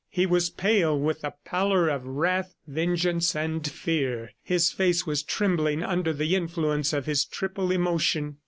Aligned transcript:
He 0.09 0.25
was 0.25 0.49
pale 0.49 0.99
with 0.99 1.21
the 1.21 1.35
pallor 1.45 1.87
of 1.87 2.03
wrath, 2.07 2.55
vengeance 2.65 3.35
and 3.35 3.69
fear. 3.69 4.31
His 4.41 4.71
face 4.71 5.05
was 5.05 5.21
trembling 5.21 5.83
under 5.83 6.11
the 6.11 6.35
influence 6.35 6.91
of 6.91 7.05
his 7.05 7.23
triple 7.23 7.69
emotion. 7.69 8.37